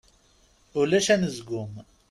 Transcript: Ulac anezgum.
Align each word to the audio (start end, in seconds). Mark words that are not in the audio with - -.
Ulac 0.79 1.07
anezgum. 1.13 1.73